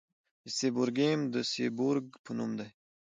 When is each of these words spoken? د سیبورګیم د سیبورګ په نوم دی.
د 0.43 0.45
سیبورګیم 0.57 1.19
د 1.33 1.35
سیبورګ 1.51 2.05
په 2.23 2.31
نوم 2.37 2.51
دی. 2.59 2.69